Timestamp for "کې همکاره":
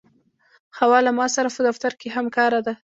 1.99-2.59